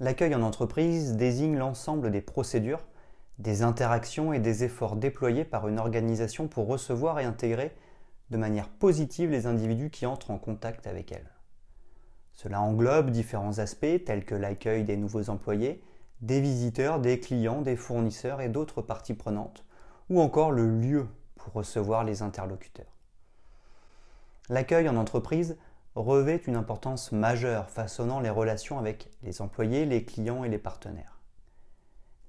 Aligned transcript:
L'accueil 0.00 0.34
en 0.34 0.42
entreprise 0.42 1.14
désigne 1.14 1.56
l'ensemble 1.56 2.10
des 2.10 2.20
procédures, 2.20 2.84
des 3.38 3.62
interactions 3.62 4.32
et 4.32 4.40
des 4.40 4.64
efforts 4.64 4.96
déployés 4.96 5.44
par 5.44 5.68
une 5.68 5.78
organisation 5.78 6.48
pour 6.48 6.66
recevoir 6.66 7.20
et 7.20 7.24
intégrer 7.24 7.72
de 8.30 8.36
manière 8.36 8.68
positive 8.68 9.30
les 9.30 9.46
individus 9.46 9.90
qui 9.90 10.06
entrent 10.06 10.32
en 10.32 10.38
contact 10.38 10.88
avec 10.88 11.12
elle. 11.12 11.30
Cela 12.32 12.60
englobe 12.60 13.10
différents 13.10 13.58
aspects 13.60 14.04
tels 14.04 14.24
que 14.24 14.34
l'accueil 14.34 14.82
des 14.82 14.96
nouveaux 14.96 15.30
employés, 15.30 15.80
des 16.20 16.40
visiteurs, 16.40 16.98
des 16.98 17.20
clients, 17.20 17.62
des 17.62 17.76
fournisseurs 17.76 18.40
et 18.40 18.48
d'autres 18.48 18.82
parties 18.82 19.14
prenantes, 19.14 19.64
ou 20.10 20.20
encore 20.20 20.50
le 20.50 20.66
lieu 20.66 21.06
pour 21.36 21.52
recevoir 21.52 22.02
les 22.02 22.22
interlocuteurs. 22.22 22.92
L'accueil 24.48 24.88
en 24.88 24.96
entreprise 24.96 25.56
revêt 25.94 26.36
une 26.46 26.56
importance 26.56 27.12
majeure 27.12 27.70
façonnant 27.70 28.20
les 28.20 28.30
relations 28.30 28.78
avec 28.78 29.10
les 29.22 29.40
employés, 29.40 29.86
les 29.86 30.04
clients 30.04 30.44
et 30.44 30.48
les 30.48 30.58
partenaires. 30.58 31.20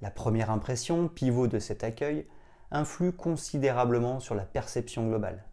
La 0.02 0.12
première 0.12 0.52
impression, 0.52 1.08
pivot 1.08 1.48
de 1.48 1.60
cet 1.60 1.84
accueil, 1.84 2.28
influe 2.72 3.12
considérablement 3.12 4.20
sur 4.20 4.36
la 4.36 4.44
perception 4.44 5.08
globale. 5.08 5.44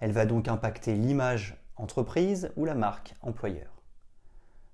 Elle 0.00 0.12
va 0.12 0.26
donc 0.26 0.48
impacter 0.48 0.94
l'image 0.94 1.56
entreprise 1.76 2.50
ou 2.56 2.64
la 2.64 2.74
marque 2.74 3.14
employeur. 3.20 3.82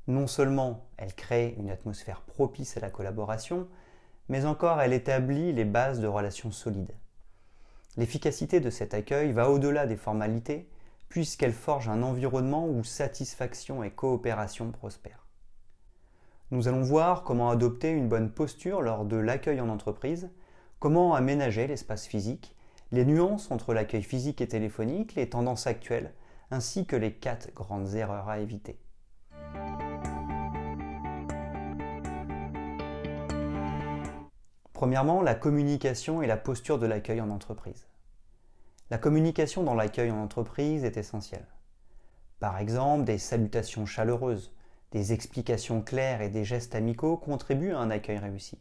Non 0.07 0.27
seulement 0.27 0.87
elle 0.97 1.15
crée 1.15 1.55
une 1.59 1.71
atmosphère 1.71 2.21
propice 2.23 2.77
à 2.77 2.81
la 2.81 2.91
collaboration, 2.91 3.69
mais 4.29 4.45
encore 4.45 4.81
elle 4.81 4.93
établit 4.93 5.53
les 5.53 5.65
bases 5.65 6.01
de 6.01 6.07
relations 6.07 6.51
solides. 6.51 6.95
L'efficacité 7.97 8.61
de 8.61 8.71
cet 8.71 8.95
accueil 8.95 9.33
va 9.33 9.51
au-delà 9.51 9.87
des 9.87 9.97
formalités 9.97 10.69
puisqu'elle 11.11 11.53
forge 11.53 11.89
un 11.89 12.03
environnement 12.03 12.67
où 12.67 12.85
satisfaction 12.85 13.83
et 13.83 13.91
coopération 13.91 14.71
prospèrent. 14.71 15.27
Nous 16.53 16.69
allons 16.69 16.83
voir 16.83 17.25
comment 17.25 17.51
adopter 17.51 17.91
une 17.91 18.09
bonne 18.09 18.31
posture 18.31 18.81
lors 18.81 19.05
de 19.05 19.17
l'accueil 19.17 19.61
en 19.61 19.69
entreprise, 19.69 20.31
comment 20.79 21.15
aménager 21.15 21.67
l'espace 21.67 22.07
physique, 22.07 22.57
les 22.93 23.05
nuances 23.05 23.51
entre 23.51 23.75
l'accueil 23.75 24.05
physique 24.05 24.41
et 24.41 24.49
téléphonique, 24.49 25.17
les 25.17 25.29
tendances 25.29 25.67
actuelles, 25.67 26.15
ainsi 26.53 26.87
que 26.87 26.97
les 26.97 27.13
quatre 27.13 27.53
grandes 27.55 27.95
erreurs 27.95 28.29
à 28.29 28.39
éviter. 28.39 28.79
Premièrement, 34.73 35.23
la 35.23 35.35
communication 35.35 36.23
et 36.23 36.27
la 36.29 36.37
posture 36.37 36.79
de 36.79 36.87
l'accueil 36.87 37.21
en 37.21 37.31
entreprise. 37.31 37.90
La 38.91 38.99
communication 38.99 39.63
dans 39.63 39.75
l'accueil 39.75 40.11
en 40.11 40.21
entreprise 40.21 40.83
est 40.83 40.97
essentielle. 40.97 41.47
Par 42.41 42.59
exemple, 42.59 43.05
des 43.05 43.19
salutations 43.19 43.87
chaleureuses, 43.87 44.53
des 44.91 45.13
explications 45.13 45.81
claires 45.81 46.23
et 46.23 46.29
des 46.29 46.45
gestes 46.45 46.75
amicaux 46.75 47.17
contribuent 47.17 47.73
à 47.73 47.79
un 47.79 47.91
accueil 47.91 48.19
réussi. 48.19 48.59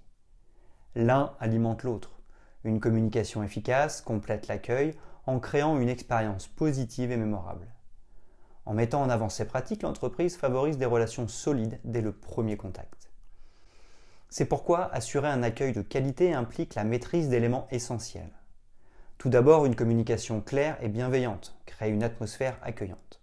L'un 0.94 1.34
alimente 1.40 1.82
l'autre. 1.82 2.20
Une 2.64 2.80
communication 2.80 3.42
efficace 3.42 4.02
complète 4.02 4.48
l'accueil 4.48 4.94
en 5.26 5.40
créant 5.40 5.80
une 5.80 5.90
expérience 5.90 6.48
positive 6.48 7.12
et 7.12 7.18
mémorable. 7.18 7.74
En 8.68 8.76
mettant 8.76 9.02
en 9.02 9.10
avant 9.10 9.30
ces 9.30 9.48
pratiques, 9.48 9.82
l'entreprise 9.82 10.38
favorise 10.38 10.78
des 10.78 10.86
relations 10.86 11.28
solides 11.28 11.80
dès 11.86 12.02
le 12.02 12.12
premier 12.12 12.56
contact. 12.56 13.10
C'est 14.30 14.46
pourquoi 14.46 14.94
assurer 14.94 15.30
un 15.30 15.42
accueil 15.42 15.74
de 15.74 15.82
qualité 15.82 16.36
implique 16.36 16.76
la 16.76 16.84
maîtrise 16.84 17.30
d'éléments 17.30 17.68
essentiels. 17.72 18.39
Tout 19.20 19.28
d'abord, 19.28 19.66
une 19.66 19.76
communication 19.76 20.40
claire 20.40 20.78
et 20.82 20.88
bienveillante 20.88 21.54
crée 21.66 21.90
une 21.90 22.04
atmosphère 22.04 22.58
accueillante. 22.62 23.22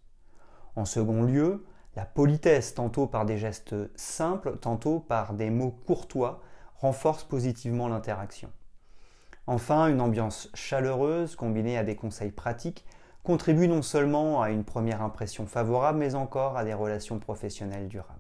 En 0.77 0.85
second 0.85 1.23
lieu, 1.23 1.65
la 1.97 2.05
politesse, 2.05 2.75
tantôt 2.75 3.07
par 3.07 3.25
des 3.25 3.39
gestes 3.39 3.75
simples, 3.99 4.59
tantôt 4.61 5.01
par 5.01 5.33
des 5.33 5.49
mots 5.49 5.75
courtois, 5.87 6.43
renforce 6.75 7.25
positivement 7.25 7.89
l'interaction. 7.89 8.51
Enfin, 9.47 9.89
une 9.89 10.03
ambiance 10.03 10.51
chaleureuse 10.53 11.35
combinée 11.35 11.79
à 11.79 11.83
des 11.83 11.97
conseils 11.97 12.31
pratiques 12.31 12.85
contribue 13.23 13.67
non 13.67 13.81
seulement 13.81 14.43
à 14.43 14.51
une 14.51 14.65
première 14.65 15.01
impression 15.01 15.47
favorable, 15.47 15.99
mais 15.99 16.15
encore 16.15 16.59
à 16.59 16.65
des 16.65 16.75
relations 16.75 17.19
professionnelles 17.19 17.89
durables. 17.89 18.16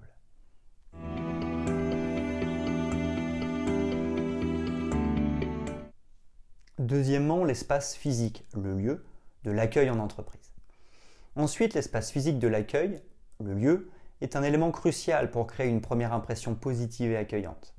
Deuxièmement, 6.79 7.45
l'espace 7.45 7.95
physique, 7.95 8.45
le 8.55 8.75
lieu 8.75 9.05
de 9.45 9.51
l'accueil 9.51 9.89
en 9.89 9.99
entreprise. 9.99 10.53
Ensuite, 11.35 11.73
l'espace 11.73 12.11
physique 12.11 12.39
de 12.39 12.49
l'accueil, 12.49 13.01
le 13.43 13.55
lieu, 13.55 13.91
est 14.21 14.37
un 14.37 14.43
élément 14.43 14.71
crucial 14.71 15.31
pour 15.31 15.47
créer 15.47 15.69
une 15.69 15.81
première 15.81 16.13
impression 16.13 16.55
positive 16.55 17.13
et 17.13 17.17
accueillante. 17.17 17.75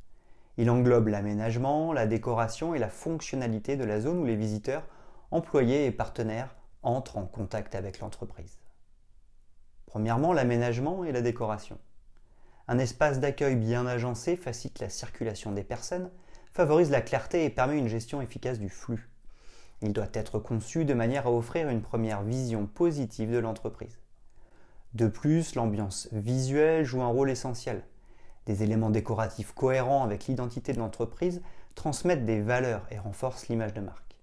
Il 0.57 0.71
englobe 0.71 1.09
l'aménagement, 1.09 1.93
la 1.93 2.07
décoration 2.07 2.73
et 2.73 2.79
la 2.79 2.89
fonctionnalité 2.89 3.77
de 3.77 3.83
la 3.83 4.01
zone 4.01 4.17
où 4.17 4.25
les 4.25 4.35
visiteurs, 4.35 4.87
employés 5.29 5.85
et 5.85 5.91
partenaires 5.91 6.55
entrent 6.81 7.17
en 7.17 7.25
contact 7.25 7.75
avec 7.75 7.99
l'entreprise. 7.99 8.57
Premièrement, 9.85 10.33
l'aménagement 10.33 11.03
et 11.03 11.11
la 11.11 11.21
décoration. 11.21 11.77
Un 12.67 12.79
espace 12.79 13.19
d'accueil 13.19 13.55
bien 13.55 13.85
agencé 13.85 14.35
facilite 14.35 14.79
la 14.79 14.89
circulation 14.89 15.51
des 15.51 15.63
personnes 15.63 16.09
favorise 16.57 16.89
la 16.89 17.01
clarté 17.01 17.45
et 17.45 17.51
permet 17.51 17.77
une 17.77 17.87
gestion 17.87 18.19
efficace 18.19 18.57
du 18.57 18.67
flux. 18.67 19.11
Il 19.83 19.93
doit 19.93 20.09
être 20.13 20.39
conçu 20.39 20.85
de 20.85 20.95
manière 20.95 21.27
à 21.27 21.31
offrir 21.31 21.69
une 21.69 21.83
première 21.83 22.23
vision 22.23 22.65
positive 22.65 23.31
de 23.31 23.37
l'entreprise. 23.37 23.99
De 24.95 25.07
plus, 25.07 25.53
l'ambiance 25.53 26.09
visuelle 26.11 26.83
joue 26.83 27.03
un 27.03 27.09
rôle 27.09 27.29
essentiel. 27.29 27.83
Des 28.47 28.63
éléments 28.63 28.89
décoratifs 28.89 29.53
cohérents 29.53 30.03
avec 30.03 30.25
l'identité 30.25 30.73
de 30.73 30.79
l'entreprise 30.79 31.43
transmettent 31.75 32.25
des 32.25 32.41
valeurs 32.41 32.87
et 32.89 32.97
renforcent 32.97 33.49
l'image 33.49 33.75
de 33.75 33.81
marque. 33.81 34.17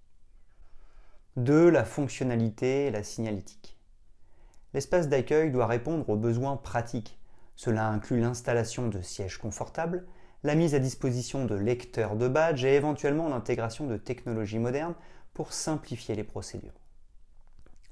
2. 1.36 1.70
La 1.70 1.84
fonctionnalité 1.84 2.86
et 2.86 2.90
la 2.90 3.04
signalétique. 3.04 3.78
L'espace 4.72 5.08
d'accueil 5.08 5.52
doit 5.52 5.68
répondre 5.68 6.10
aux 6.10 6.16
besoins 6.16 6.56
pratiques. 6.56 7.16
Cela 7.54 7.86
inclut 7.86 8.18
l'installation 8.18 8.88
de 8.88 9.00
sièges 9.02 9.38
confortables, 9.38 10.04
la 10.44 10.54
mise 10.54 10.74
à 10.74 10.78
disposition 10.78 11.46
de 11.46 11.54
lecteurs 11.54 12.16
de 12.16 12.28
badges 12.28 12.64
et 12.64 12.74
éventuellement 12.74 13.28
l'intégration 13.28 13.86
de 13.86 13.96
technologies 13.96 14.58
modernes 14.58 14.94
pour 15.32 15.54
simplifier 15.54 16.14
les 16.14 16.22
procédures. 16.22 16.78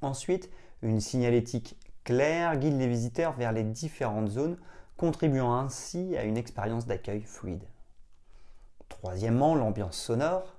Ensuite, 0.03 0.51
une 0.83 1.01
signalétique 1.01 1.77
claire 2.05 2.57
guide 2.59 2.79
les 2.79 2.89
visiteurs 2.89 3.33
vers 3.33 3.53
les 3.53 3.65
différentes 3.65 4.29
zones, 4.29 4.59
contribuant 4.99 5.55
ainsi 5.55 6.15
à 6.17 6.25
une 6.25 6.37
expérience 6.37 6.87
d'accueil 6.87 7.23
fluide. 7.23 7.65
Troisièmement, 8.91 9.55
l'ambiance 9.55 9.97
sonore. 9.97 10.59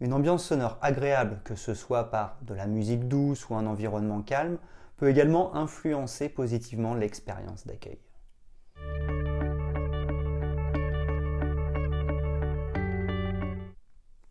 Une 0.00 0.12
ambiance 0.12 0.44
sonore 0.44 0.78
agréable, 0.82 1.40
que 1.44 1.54
ce 1.54 1.74
soit 1.74 2.10
par 2.10 2.38
de 2.42 2.54
la 2.54 2.66
musique 2.66 3.06
douce 3.06 3.48
ou 3.48 3.54
un 3.54 3.66
environnement 3.66 4.22
calme, 4.22 4.58
peut 4.96 5.08
également 5.08 5.54
influencer 5.54 6.28
positivement 6.28 6.94
l'expérience 6.94 7.66
d'accueil. 7.66 7.98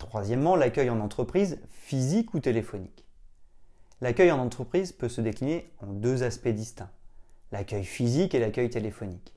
Troisièmement, 0.09 0.55
l'accueil 0.55 0.89
en 0.89 1.01
entreprise, 1.01 1.59
physique 1.69 2.33
ou 2.33 2.39
téléphonique. 2.39 3.05
L'accueil 4.01 4.31
en 4.31 4.39
entreprise 4.39 4.91
peut 4.91 5.07
se 5.07 5.21
décliner 5.21 5.71
en 5.83 5.93
deux 5.93 6.23
aspects 6.23 6.47
distincts, 6.47 6.89
l'accueil 7.51 7.83
physique 7.83 8.33
et 8.33 8.39
l'accueil 8.39 8.71
téléphonique. 8.71 9.35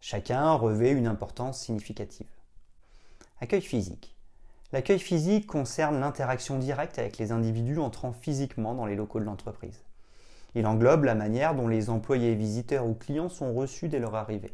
Chacun 0.00 0.54
revêt 0.54 0.92
une 0.92 1.06
importance 1.06 1.60
significative. 1.60 2.30
Accueil 3.42 3.60
physique. 3.60 4.16
L'accueil 4.72 5.00
physique 5.00 5.46
concerne 5.46 6.00
l'interaction 6.00 6.58
directe 6.58 6.98
avec 6.98 7.18
les 7.18 7.30
individus 7.30 7.78
entrant 7.78 8.14
physiquement 8.14 8.74
dans 8.74 8.86
les 8.86 8.96
locaux 8.96 9.20
de 9.20 9.26
l'entreprise. 9.26 9.84
Il 10.54 10.66
englobe 10.66 11.04
la 11.04 11.14
manière 11.14 11.54
dont 11.54 11.68
les 11.68 11.90
employés, 11.90 12.34
visiteurs 12.34 12.86
ou 12.86 12.94
clients 12.94 13.28
sont 13.28 13.52
reçus 13.52 13.88
dès 13.88 13.98
leur 13.98 14.14
arrivée. 14.14 14.52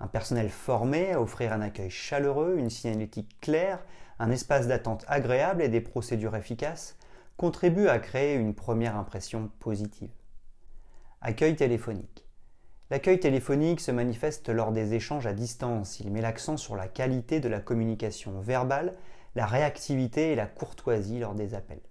Un 0.00 0.06
personnel 0.06 0.48
formé 0.48 1.12
à 1.12 1.20
offrir 1.20 1.52
un 1.52 1.60
accueil 1.60 1.90
chaleureux, 1.90 2.56
une 2.56 2.70
signalétique 2.70 3.40
claire, 3.40 3.80
un 4.18 4.30
espace 4.30 4.68
d'attente 4.68 5.04
agréable 5.08 5.62
et 5.62 5.68
des 5.68 5.80
procédures 5.80 6.36
efficaces 6.36 6.96
contribuent 7.36 7.88
à 7.88 7.98
créer 7.98 8.34
une 8.34 8.54
première 8.54 8.96
impression 8.96 9.50
positive. 9.60 10.10
Accueil 11.20 11.56
téléphonique. 11.56 12.24
L'accueil 12.90 13.20
téléphonique 13.20 13.80
se 13.80 13.90
manifeste 13.90 14.48
lors 14.48 14.72
des 14.72 14.94
échanges 14.94 15.26
à 15.26 15.34
distance. 15.34 16.00
Il 16.00 16.10
met 16.10 16.20
l'accent 16.20 16.56
sur 16.56 16.74
la 16.74 16.88
qualité 16.88 17.38
de 17.38 17.48
la 17.48 17.60
communication 17.60 18.40
verbale, 18.40 18.94
la 19.34 19.46
réactivité 19.46 20.32
et 20.32 20.34
la 20.36 20.46
courtoisie 20.46 21.18
lors 21.18 21.34
des 21.34 21.54
appels. 21.54 21.82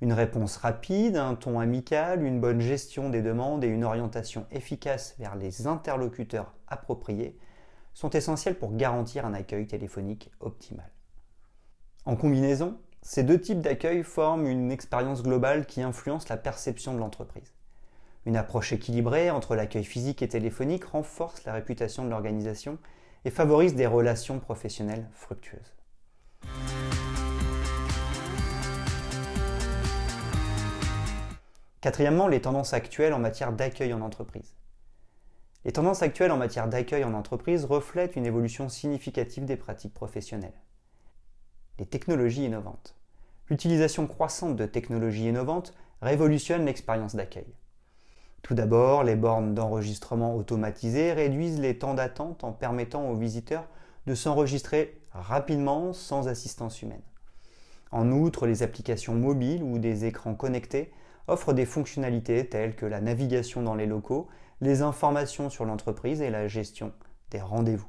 Une 0.00 0.12
réponse 0.12 0.56
rapide, 0.56 1.16
un 1.16 1.34
ton 1.34 1.60
amical, 1.60 2.24
une 2.24 2.40
bonne 2.40 2.60
gestion 2.60 3.10
des 3.10 3.22
demandes 3.22 3.64
et 3.64 3.68
une 3.68 3.84
orientation 3.84 4.46
efficace 4.50 5.14
vers 5.18 5.36
les 5.36 5.66
interlocuteurs 5.66 6.52
appropriés 6.74 7.38
sont 7.94 8.10
essentiels 8.10 8.58
pour 8.58 8.76
garantir 8.76 9.24
un 9.24 9.34
accueil 9.34 9.66
téléphonique 9.66 10.30
optimal. 10.40 10.90
En 12.04 12.16
combinaison, 12.16 12.76
ces 13.00 13.22
deux 13.22 13.40
types 13.40 13.60
d'accueil 13.60 14.02
forment 14.02 14.46
une 14.46 14.70
expérience 14.70 15.22
globale 15.22 15.66
qui 15.66 15.82
influence 15.82 16.28
la 16.28 16.36
perception 16.36 16.92
de 16.94 16.98
l'entreprise. 16.98 17.54
Une 18.26 18.36
approche 18.36 18.72
équilibrée 18.72 19.30
entre 19.30 19.54
l'accueil 19.54 19.84
physique 19.84 20.22
et 20.22 20.28
téléphonique 20.28 20.84
renforce 20.84 21.44
la 21.44 21.52
réputation 21.52 22.04
de 22.04 22.10
l'organisation 22.10 22.78
et 23.24 23.30
favorise 23.30 23.74
des 23.74 23.86
relations 23.86 24.38
professionnelles 24.38 25.08
fructueuses. 25.12 25.74
Quatrièmement, 31.82 32.28
les 32.28 32.40
tendances 32.40 32.72
actuelles 32.72 33.12
en 33.12 33.18
matière 33.18 33.52
d'accueil 33.52 33.92
en 33.92 34.00
entreprise. 34.00 34.54
Les 35.64 35.72
tendances 35.72 36.02
actuelles 36.02 36.32
en 36.32 36.36
matière 36.36 36.68
d'accueil 36.68 37.04
en 37.04 37.14
entreprise 37.14 37.64
reflètent 37.64 38.16
une 38.16 38.26
évolution 38.26 38.68
significative 38.68 39.46
des 39.46 39.56
pratiques 39.56 39.94
professionnelles. 39.94 40.60
Les 41.78 41.86
technologies 41.86 42.44
innovantes. 42.44 42.94
L'utilisation 43.48 44.06
croissante 44.06 44.56
de 44.56 44.66
technologies 44.66 45.28
innovantes 45.28 45.74
révolutionne 46.02 46.66
l'expérience 46.66 47.16
d'accueil. 47.16 47.54
Tout 48.42 48.54
d'abord, 48.54 49.04
les 49.04 49.16
bornes 49.16 49.54
d'enregistrement 49.54 50.36
automatisées 50.36 51.14
réduisent 51.14 51.60
les 51.60 51.78
temps 51.78 51.94
d'attente 51.94 52.44
en 52.44 52.52
permettant 52.52 53.08
aux 53.08 53.16
visiteurs 53.16 53.66
de 54.06 54.14
s'enregistrer 54.14 55.00
rapidement 55.12 55.94
sans 55.94 56.28
assistance 56.28 56.82
humaine. 56.82 57.00
En 57.90 58.12
outre, 58.12 58.46
les 58.46 58.62
applications 58.62 59.14
mobiles 59.14 59.62
ou 59.62 59.78
des 59.78 60.04
écrans 60.04 60.34
connectés 60.34 60.92
offrent 61.26 61.54
des 61.54 61.64
fonctionnalités 61.64 62.46
telles 62.46 62.76
que 62.76 62.84
la 62.84 63.00
navigation 63.00 63.62
dans 63.62 63.74
les 63.74 63.86
locaux, 63.86 64.28
les 64.60 64.82
informations 64.82 65.50
sur 65.50 65.64
l'entreprise 65.64 66.22
et 66.22 66.30
la 66.30 66.48
gestion 66.48 66.92
des 67.30 67.40
rendez-vous. 67.40 67.88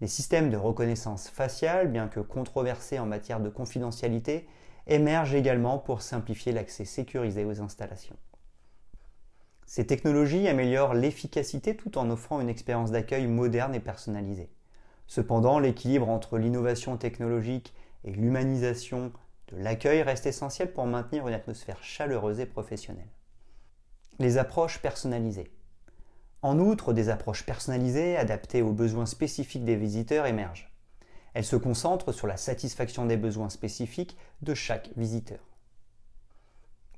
Les 0.00 0.06
systèmes 0.06 0.50
de 0.50 0.56
reconnaissance 0.56 1.28
faciale, 1.28 1.88
bien 1.88 2.08
que 2.08 2.20
controversés 2.20 2.98
en 2.98 3.06
matière 3.06 3.40
de 3.40 3.50
confidentialité, 3.50 4.48
émergent 4.86 5.34
également 5.34 5.78
pour 5.78 6.02
simplifier 6.02 6.52
l'accès 6.52 6.84
sécurisé 6.84 7.44
aux 7.44 7.60
installations. 7.60 8.16
Ces 9.66 9.86
technologies 9.86 10.48
améliorent 10.48 10.94
l'efficacité 10.94 11.76
tout 11.76 11.96
en 11.96 12.10
offrant 12.10 12.40
une 12.40 12.48
expérience 12.48 12.90
d'accueil 12.90 13.26
moderne 13.26 13.74
et 13.74 13.80
personnalisée. 13.80 14.50
Cependant, 15.06 15.58
l'équilibre 15.58 16.08
entre 16.08 16.38
l'innovation 16.38 16.96
technologique 16.96 17.74
et 18.04 18.10
l'humanisation 18.10 19.12
de 19.48 19.56
l'accueil 19.56 20.02
reste 20.02 20.26
essentiel 20.26 20.72
pour 20.72 20.86
maintenir 20.86 21.28
une 21.28 21.34
atmosphère 21.34 21.82
chaleureuse 21.82 22.40
et 22.40 22.46
professionnelle. 22.46 23.10
Les 24.18 24.38
approches 24.38 24.80
personnalisées. 24.80 25.50
En 26.42 26.58
outre, 26.58 26.94
des 26.94 27.10
approches 27.10 27.44
personnalisées 27.44 28.16
adaptées 28.16 28.62
aux 28.62 28.72
besoins 28.72 29.06
spécifiques 29.06 29.64
des 29.64 29.76
visiteurs 29.76 30.24
émergent. 30.24 30.72
Elles 31.34 31.44
se 31.44 31.56
concentrent 31.56 32.12
sur 32.12 32.26
la 32.26 32.38
satisfaction 32.38 33.04
des 33.04 33.18
besoins 33.18 33.50
spécifiques 33.50 34.16
de 34.40 34.54
chaque 34.54 34.90
visiteur. 34.96 35.40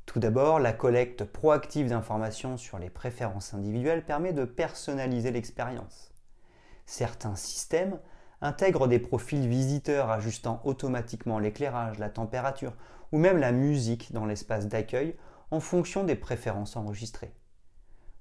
Tout 0.07 0.21
d'abord, 0.21 0.61
la 0.61 0.73
collecte 0.73 1.25
proactive 1.25 1.89
d'informations 1.89 2.57
sur 2.57 2.79
les 2.79 2.91
préférences 2.91 3.53
individuelles 3.53 4.05
permet 4.05 4.33
de 4.33 4.45
personnaliser 4.45 5.31
l'expérience. 5.31 6.13
Certains 6.87 7.37
systèmes 7.37 7.99
intègrent 8.41 8.89
des 8.89 8.99
profils 8.99 9.49
visiteurs 9.49 10.11
ajustant 10.11 10.61
automatiquement 10.65 11.39
l'éclairage, 11.39 11.99
la 11.99 12.11
température 12.11 12.75
ou 13.11 13.19
même 13.19 13.39
la 13.39 13.53
musique 13.53 14.13
dans 14.13 14.27
l'espace 14.27 14.69
d'accueil 14.69 15.17
en 15.51 15.61
fonction 15.61 16.05
des 16.05 16.17
préférences 16.17 16.77
enregistrées. 16.77 17.33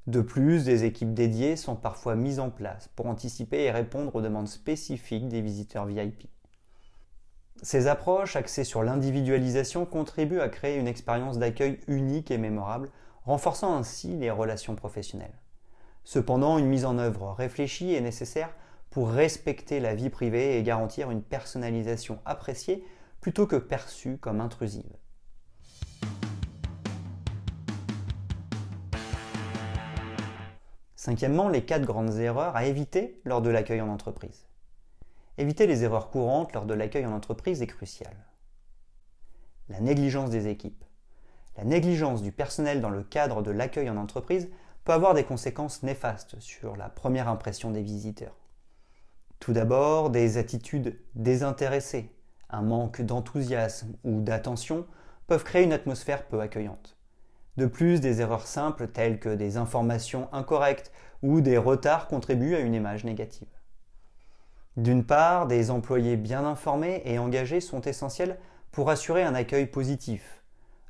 De 0.08 0.22
plus, 0.22 0.66
des 0.66 0.84
équipes 0.84 1.14
dédiées 1.14 1.56
sont 1.56 1.76
parfois 1.76 2.16
mises 2.16 2.40
en 2.40 2.50
place 2.50 2.90
pour 2.96 3.06
anticiper 3.06 3.64
et 3.64 3.72
répondre 3.72 4.16
aux 4.16 4.22
demandes 4.22 4.48
spécifiques 4.48 5.28
des 5.28 5.42
visiteurs 5.42 5.86
VIP. 5.86 6.28
Ces 7.62 7.86
approches 7.86 8.36
axées 8.36 8.64
sur 8.64 8.82
l'individualisation 8.82 9.86
contribuent 9.86 10.40
à 10.40 10.50
créer 10.50 10.78
une 10.78 10.88
expérience 10.88 11.38
d'accueil 11.38 11.80
unique 11.88 12.32
et 12.32 12.40
mémorable, 12.40 12.90
renforçant 13.24 13.76
ainsi 13.78 14.16
les 14.18 14.32
relations 14.32 14.76
professionnelles. 14.76 15.38
Cependant, 16.04 16.58
une 16.58 16.66
mise 16.66 16.86
en 16.86 16.98
œuvre 16.98 17.34
réfléchie 17.34 17.94
est 17.94 18.02
nécessaire 18.02 18.50
pour 18.90 19.12
respecter 19.12 19.80
la 19.80 19.94
vie 19.94 20.10
privée 20.10 20.58
et 20.58 20.64
garantir 20.64 21.12
une 21.12 21.22
personnalisation 21.22 22.20
appréciée 22.26 22.84
plutôt 23.22 23.46
que 23.46 23.56
perçue 23.56 24.18
comme 24.18 24.42
intrusive. 24.42 24.98
Cinquièmement, 31.04 31.50
les 31.50 31.66
quatre 31.66 31.86
grandes 31.86 32.20
erreurs 32.20 32.56
à 32.56 32.66
éviter 32.66 33.20
lors 33.26 33.42
de 33.42 33.50
l'accueil 33.50 33.82
en 33.82 33.90
entreprise. 33.90 34.46
Éviter 35.40 35.66
les 35.66 35.84
erreurs 35.84 36.12
courantes 36.12 36.54
lors 36.54 36.68
de 36.68 36.76
l'accueil 36.76 37.08
en 37.08 37.12
entreprise 37.12 37.64
est 37.64 37.68
crucial. 37.68 38.14
La 39.68 39.80
négligence 39.80 40.30
des 40.30 40.48
équipes. 40.48 40.86
La 41.58 41.64
négligence 41.64 42.22
du 42.22 42.32
personnel 42.32 42.82
dans 42.82 42.92
le 42.92 43.02
cadre 43.02 43.42
de 43.42 43.50
l'accueil 43.50 43.90
en 43.90 43.98
entreprise 43.98 44.48
peut 44.84 44.92
avoir 44.92 45.16
des 45.16 45.24
conséquences 45.24 45.82
néfastes 45.82 46.40
sur 46.40 46.76
la 46.76 46.88
première 46.88 47.30
impression 47.30 47.72
des 47.72 47.82
visiteurs. 47.82 48.38
Tout 49.40 49.54
d'abord, 49.54 50.12
des 50.12 50.38
attitudes 50.38 51.00
désintéressées, 51.16 52.16
un 52.52 52.62
manque 52.62 53.02
d'enthousiasme 53.02 53.96
ou 54.04 54.22
d'attention 54.22 54.86
peuvent 55.26 55.46
créer 55.46 55.64
une 55.64 55.74
atmosphère 55.74 56.28
peu 56.28 56.42
accueillante. 56.42 56.96
De 57.58 57.66
plus, 57.66 58.00
des 58.00 58.22
erreurs 58.22 58.48
simples 58.48 58.88
telles 58.88 59.20
que 59.20 59.30
des 59.30 59.58
informations 59.58 60.30
incorrectes 60.34 60.92
ou 61.22 61.42
des 61.42 61.58
retards 61.58 62.08
contribuent 62.08 62.56
à 62.56 62.60
une 62.60 62.74
image 62.74 63.04
négative. 63.04 63.48
D'une 64.78 65.04
part, 65.04 65.48
des 65.48 65.70
employés 65.70 66.16
bien 66.16 66.46
informés 66.46 67.02
et 67.06 67.20
engagés 67.20 67.60
sont 67.60 67.82
essentiels 67.82 68.40
pour 68.72 68.90
assurer 68.90 69.24
un 69.24 69.36
accueil 69.36 69.66
positif. 69.66 70.44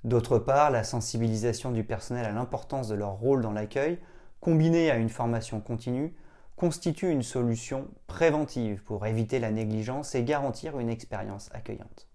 D'autre 0.03 0.37
part, 0.37 0.69
la 0.69 0.83
sensibilisation 0.83 1.71
du 1.71 1.83
personnel 1.83 2.25
à 2.25 2.31
l'importance 2.31 2.87
de 2.87 2.95
leur 2.95 3.13
rôle 3.13 3.41
dans 3.41 3.51
l'accueil, 3.51 3.99
combinée 4.39 4.91
à 4.91 4.97
une 4.97 5.09
formation 5.09 5.61
continue, 5.61 6.15
constitue 6.55 7.09
une 7.09 7.23
solution 7.23 7.87
préventive 8.05 8.83
pour 8.83 9.07
éviter 9.07 9.39
la 9.39 9.49
négligence 9.49 10.13
et 10.13 10.23
garantir 10.23 10.79
une 10.79 10.89
expérience 10.89 11.49
accueillante. 11.53 12.07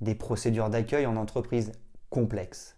Des 0.00 0.14
procédures 0.14 0.70
d'accueil 0.70 1.06
en 1.06 1.16
entreprise 1.16 1.72
complexes. 2.10 2.77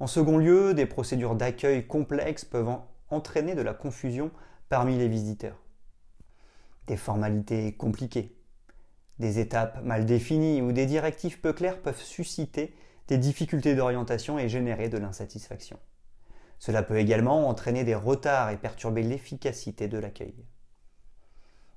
En 0.00 0.06
second 0.06 0.38
lieu, 0.38 0.74
des 0.74 0.86
procédures 0.86 1.36
d'accueil 1.36 1.86
complexes 1.86 2.44
peuvent 2.44 2.76
entraîner 3.10 3.54
de 3.54 3.62
la 3.62 3.74
confusion 3.74 4.30
parmi 4.68 4.98
les 4.98 5.08
visiteurs 5.08 5.56
des 6.86 6.96
formalités 6.96 7.72
compliquées, 7.72 8.36
des 9.18 9.38
étapes 9.38 9.82
mal 9.82 10.04
définies 10.04 10.62
ou 10.62 10.72
des 10.72 10.86
directives 10.86 11.40
peu 11.40 11.52
claires 11.52 11.80
peuvent 11.80 12.02
susciter 12.02 12.74
des 13.08 13.18
difficultés 13.18 13.74
d'orientation 13.74 14.38
et 14.38 14.48
générer 14.48 14.88
de 14.88 14.98
l'insatisfaction. 14.98 15.78
Cela 16.58 16.82
peut 16.82 16.98
également 16.98 17.48
entraîner 17.48 17.84
des 17.84 17.94
retards 17.94 18.50
et 18.50 18.56
perturber 18.56 19.02
l'efficacité 19.02 19.88
de 19.88 19.98
l'accueil. 19.98 20.34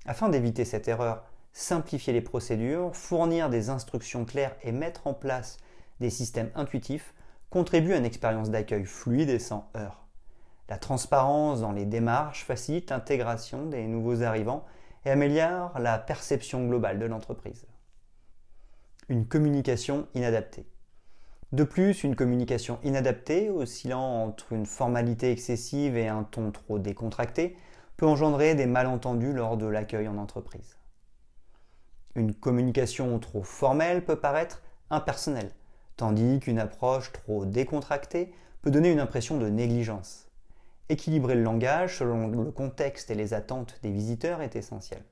Afin 0.06 0.30
d'éviter 0.30 0.64
cette 0.66 0.88
erreur, 0.88 1.26
simplifier 1.52 2.14
les 2.14 2.22
procédures, 2.22 2.96
fournir 2.96 3.50
des 3.50 3.70
instructions 3.70 4.24
claires 4.26 4.56
et 4.64 4.72
mettre 4.72 5.08
en 5.08 5.14
place 5.14 5.58
des 6.00 6.10
systèmes 6.10 6.52
intuitifs 6.56 7.14
contribue 7.50 7.94
à 7.94 7.98
une 7.98 8.06
expérience 8.06 8.50
d'accueil 8.50 8.86
fluide 8.86 9.30
et 9.30 9.40
sans 9.40 9.70
heurts. 9.76 10.08
La 10.70 10.78
transparence 10.78 11.62
dans 11.62 11.72
les 11.72 11.86
démarches 11.86 12.44
facilite 12.44 12.90
l'intégration 12.90 13.66
des 13.66 13.88
nouveaux 13.88 14.22
arrivants 14.22 14.66
et 15.06 15.12
améliore 15.12 15.80
la 15.80 15.98
perception 15.98 16.68
globale 16.68 17.00
de 17.00 17.06
l'entreprise. 17.06 17.66
Une 19.08 19.26
communication 19.26 20.08
inadaptée. 20.14 20.68
De 21.54 21.64
plus, 21.64 22.04
une 22.04 22.18
communication 22.18 22.78
inadaptée, 22.84 23.50
oscillant 23.50 24.02
entre 24.02 24.52
une 24.52 24.66
formalité 24.66 25.32
excessive 25.32 25.96
et 25.96 26.10
un 26.10 26.24
ton 26.24 26.52
trop 26.52 26.78
décontracté, 26.78 27.56
peut 27.96 28.06
engendrer 28.06 28.54
des 28.54 28.66
malentendus 28.66 29.32
lors 29.32 29.56
de 29.56 29.66
l'accueil 29.66 30.10
en 30.10 30.18
entreprise. 30.18 30.78
Une 32.16 32.34
communication 32.34 33.18
trop 33.20 33.44
formelle 33.44 34.04
peut 34.04 34.20
paraître 34.20 34.62
impersonnelle, 34.90 35.52
tandis 35.98 36.40
qu'une 36.40 36.60
approche 36.60 37.12
trop 37.12 37.46
décontractée 37.46 38.32
peut 38.62 38.72
donner 38.72 38.92
une 38.92 39.00
impression 39.00 39.38
de 39.38 39.50
négligence. 39.50 40.30
Équilibrer 40.90 41.36
le 41.36 41.44
langage 41.44 41.98
selon 41.98 42.28
le 42.30 42.52
contexte 42.52 43.12
et 43.12 43.16
les 43.16 43.34
attentes 43.34 43.80
des 43.84 43.92
visiteurs 43.92 44.42
est 44.42 44.56
essentiel. 44.56 45.04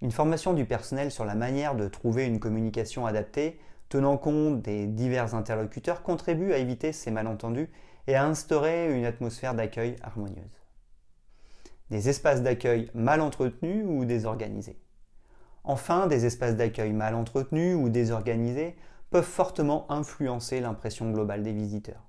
Une 0.00 0.12
formation 0.12 0.54
du 0.54 0.64
personnel 0.64 1.10
sur 1.10 1.24
la 1.24 1.34
manière 1.34 1.74
de 1.74 1.88
trouver 1.88 2.24
une 2.24 2.40
communication 2.40 3.04
adaptée, 3.04 3.60
tenant 3.88 4.16
compte 4.16 4.62
des 4.62 4.86
divers 4.86 5.34
interlocuteurs, 5.34 6.02
contribue 6.02 6.52
à 6.52 6.58
éviter 6.58 6.92
ces 6.92 7.10
malentendus 7.10 7.70
et 8.06 8.14
à 8.14 8.24
instaurer 8.24 8.96
une 8.96 9.04
atmosphère 9.04 9.54
d'accueil 9.54 9.96
harmonieuse. 10.02 10.62
Des 11.90 12.08
espaces 12.08 12.42
d'accueil 12.42 12.90
mal 12.94 13.20
entretenus 13.20 13.84
ou 13.86 14.04
désorganisés. 14.04 14.78
Enfin, 15.64 16.06
des 16.06 16.26
espaces 16.26 16.56
d'accueil 16.56 16.92
mal 16.92 17.14
entretenus 17.14 17.76
ou 17.76 17.88
désorganisés 17.88 18.76
peuvent 19.10 19.24
fortement 19.24 19.90
influencer 19.90 20.60
l'impression 20.60 21.10
globale 21.10 21.42
des 21.42 21.52
visiteurs. 21.52 22.02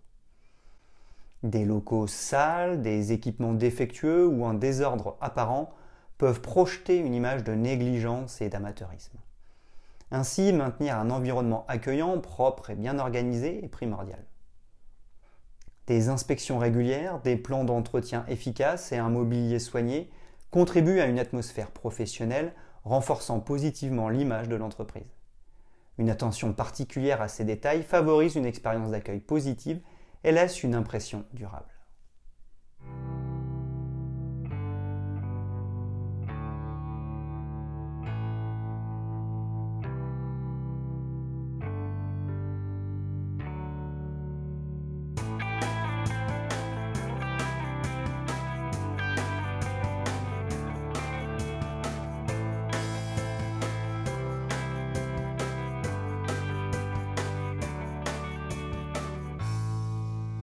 Des 1.43 1.65
locaux 1.65 2.07
sales, 2.07 2.81
des 2.81 3.11
équipements 3.11 3.53
défectueux 3.53 4.27
ou 4.27 4.45
un 4.45 4.55
désordre 4.55 5.17
apparent 5.21 5.73
peuvent 6.17 6.41
projeter 6.41 6.97
une 6.97 7.13
image 7.13 7.43
de 7.43 7.53
négligence 7.53 8.41
et 8.41 8.49
d'amateurisme. 8.49 9.17
Ainsi, 10.11 10.53
maintenir 10.53 10.97
un 10.97 11.09
environnement 11.09 11.65
accueillant, 11.67 12.19
propre 12.19 12.69
et 12.69 12.75
bien 12.75 12.99
organisé 12.99 13.63
est 13.63 13.67
primordial. 13.67 14.23
Des 15.87 16.09
inspections 16.09 16.57
régulières, 16.57 17.21
des 17.21 17.35
plans 17.35 17.63
d'entretien 17.63 18.25
efficaces 18.27 18.91
et 18.91 18.97
un 18.97 19.09
mobilier 19.09 19.59
soigné 19.59 20.09
contribuent 20.49 20.99
à 20.99 21.05
une 21.05 21.19
atmosphère 21.19 21.69
professionnelle 21.69 22.53
renforçant 22.83 23.39
positivement 23.39 24.09
l'image 24.09 24.47
de 24.47 24.55
l'entreprise. 24.55 25.14
Une 25.97 26.09
attention 26.09 26.53
particulière 26.53 27.21
à 27.21 27.27
ces 27.27 27.45
détails 27.45 27.83
favorise 27.83 28.35
une 28.35 28.45
expérience 28.45 28.91
d'accueil 28.91 29.19
positive 29.19 29.81
et 30.23 30.31
laisse 30.31 30.63
une 30.63 30.75
impression 30.75 31.25
durable. 31.33 31.74